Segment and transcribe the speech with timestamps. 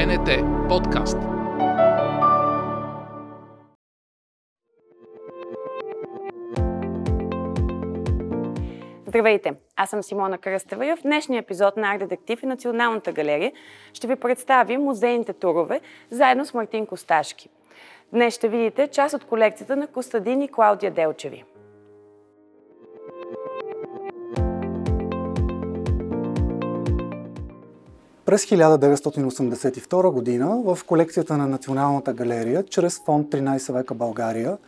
[0.00, 0.28] БНТ
[0.68, 1.18] подкаст.
[9.06, 9.54] Здравейте!
[9.76, 13.52] Аз съм Симона Кръстева и в днешния епизод на Арт Детектив и Националната галерия
[13.92, 17.48] ще ви представим музейните турове заедно с Мартин Косташки.
[18.12, 21.44] Днес ще видите част от колекцията на Костадин и Клаудия Делчеви.
[28.30, 34.58] През 1982 година в колекцията на Националната галерия, чрез фонд 13 века България,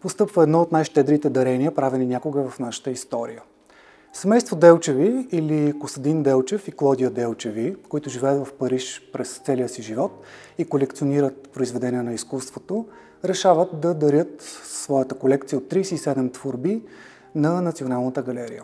[0.00, 3.42] постъпва едно от най-щедрите дарения, правени някога в нашата история.
[4.12, 9.82] Семейство Делчеви или Костадин Делчев и Клодия Делчеви, които живеят в Париж през целия си
[9.82, 10.22] живот
[10.58, 12.86] и колекционират произведения на изкуството,
[13.24, 16.82] решават да дарят своята колекция от 37 творби
[17.34, 18.62] на Националната галерия.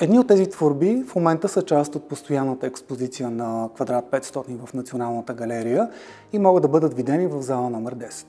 [0.00, 4.74] Едни от тези творби в момента са част от постоянната експозиция на квадрат 500 в
[4.74, 5.90] Националната галерия
[6.32, 8.26] и могат да бъдат видени в зала номер 10.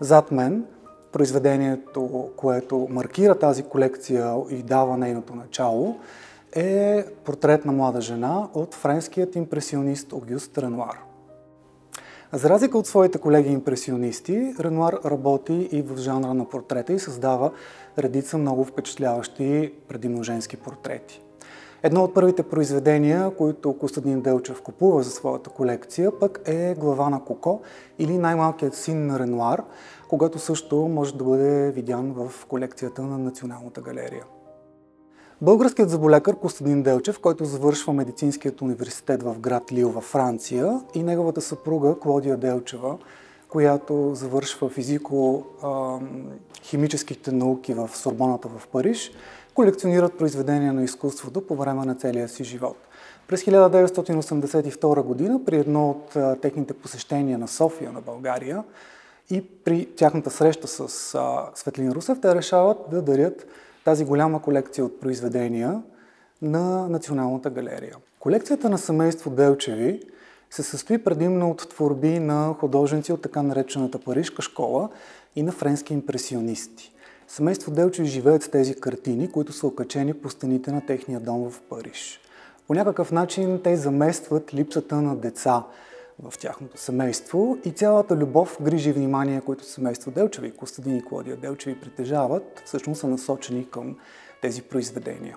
[0.00, 0.64] Зад мен
[1.12, 5.96] произведението, което маркира тази колекция и дава нейното начало,
[6.52, 11.07] е портрет на млада жена от френският импресионист Огюст Ренуар.
[12.32, 17.50] За разлика от своите колеги импресионисти, Ренуар работи и в жанра на портрета и създава
[17.98, 21.22] редица много впечатляващи предимно женски портрети.
[21.82, 27.24] Едно от първите произведения, които Костадин Делчев купува за своята колекция, пък е Глава на
[27.24, 27.60] Коко
[27.98, 29.62] или най-малкият син на Ренуар,
[30.08, 34.24] когато също може да бъде видян в колекцията на Националната галерия.
[35.42, 41.40] Българският заболекар Костадин Делчев, който завършва медицинският университет в град Лил във Франция и неговата
[41.40, 42.98] съпруга Клодия Делчева,
[43.48, 49.12] която завършва физико-химическите науки в Сорбоната в Париж,
[49.54, 52.76] колекционират произведения на изкуството по време на целия си живот.
[53.28, 58.64] През 1982 година, при едно от техните посещения на София на България
[59.30, 60.88] и при тяхната среща с
[61.54, 63.46] Светлин Русев, те решават да дарят
[63.88, 65.82] тази голяма колекция от произведения
[66.42, 67.96] на Националната галерия.
[68.20, 70.02] Колекцията на семейство Делчеви
[70.50, 74.88] се състои предимно от творби на художници от така наречената Парижка школа
[75.36, 76.92] и на френски импресионисти.
[77.28, 81.60] Семейство Делчеви живеят с тези картини, които са окачени по стените на техния дом в
[81.60, 82.20] Париж.
[82.66, 85.64] По някакъв начин те заместват липсата на деца
[86.22, 91.36] в тяхното семейство и цялата любов, грижи и внимание, които семейство Делчеви, Костадин и Клодия
[91.36, 93.96] Делчеви притежават, всъщност са насочени към
[94.42, 95.36] тези произведения.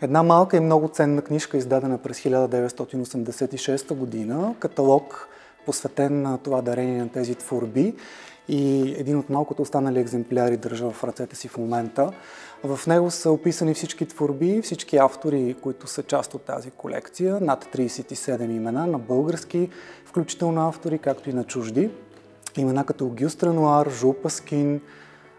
[0.00, 5.28] Една малка и много ценна книжка, издадена през 1986 година, каталог
[5.66, 7.94] посветен на това дарение на тези творби
[8.52, 12.12] и един от малкото останали екземпляри държа в ръцете си в момента.
[12.64, 17.64] В него са описани всички творби, всички автори, които са част от тази колекция, над
[17.64, 19.68] 37 имена на български,
[20.04, 21.90] включително автори, както и на чужди.
[22.56, 24.80] Имена като Гюст Ренуар, Жул Паскин,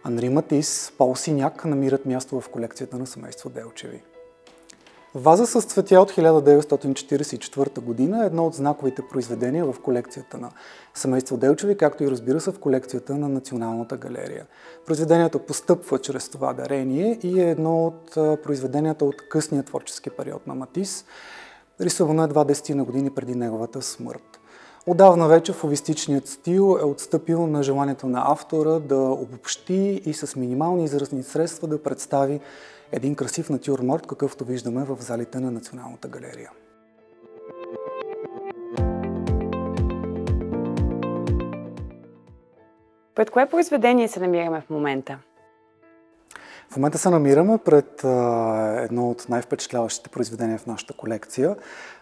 [0.03, 4.03] Анри Матис, Пол Синяк намират място в колекцията на семейство Делчеви.
[5.15, 10.51] Ваза с цветя от 1944 година е едно от знаковите произведения в колекцията на
[10.93, 14.45] семейство Делчеви, както и разбира се в колекцията на Националната галерия.
[14.85, 18.11] Произведението постъпва чрез това дарение и е едно от
[18.43, 21.05] произведенията от късния творчески период на Матис,
[21.81, 24.39] рисувано едва 10 на години преди неговата смърт.
[24.87, 30.83] Отдавна вече фовистичният стил е отстъпил на желанието на автора да обобщи и с минимални
[30.83, 32.39] изразни средства да представи
[32.93, 36.51] един красив натюрморт, какъвто виждаме в залите на Националната галерия.
[43.15, 45.19] Пред кое произведение се намираме в момента?
[46.69, 48.03] В момента се намираме пред
[48.83, 51.55] едно от най-впечатляващите произведения в нашата колекция,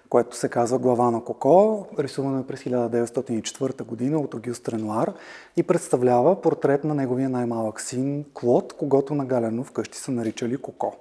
[0.10, 5.14] което се казва Глава на Коко, рисувано е през 1904 година от Огюст Ренуар
[5.58, 10.96] и представлява портрет на неговия най-малък син Клод, когато на Галено вкъщи са наричали Коко.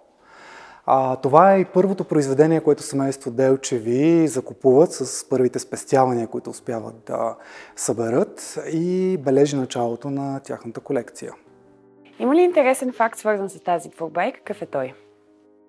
[0.86, 6.94] А, това е и първото произведение, което семейство Делчеви закупуват с първите спестявания, които успяват
[7.06, 7.36] да
[7.76, 11.32] съберат и бележи началото на тяхната колекция.
[12.20, 14.94] Има ли интересен факт, свързан с тази творба и какъв е той?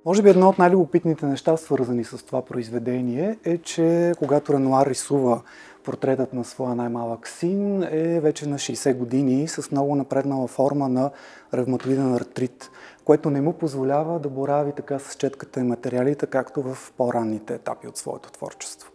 [0.06, 5.42] Може би едно от най-любопитните неща, свързани с това произведение, е, че когато Ренуар рисува
[5.84, 11.12] портретът на своя най-малък син, е вече на 60 години с много напреднала форма на
[11.54, 12.72] ревматоиден артрит,
[13.06, 17.88] което не му позволява да борави така с четката и материалите, както в по-ранните етапи
[17.88, 18.91] от своето творчество.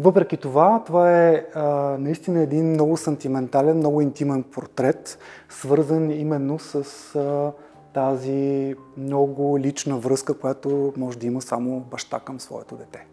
[0.00, 1.64] Въпреки това, това е а,
[1.98, 5.18] наистина един много сантиментален, много интимен портрет,
[5.48, 6.84] свързан именно с
[7.16, 7.52] а,
[7.94, 13.06] тази много лична връзка, която може да има само баща към своето дете.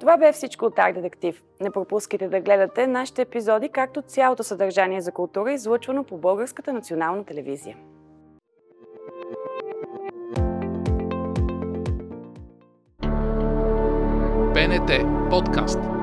[0.00, 1.42] Това бе всичко от Арт Детектив.
[1.60, 7.24] Не пропускайте да гледате нашите епизоди, както цялото съдържание за култура, излъчвано по Българската национална
[7.24, 7.76] телевизия.
[14.70, 15.99] БНТ подкаст.